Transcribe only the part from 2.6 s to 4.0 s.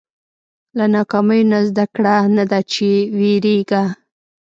چې وېرېږه.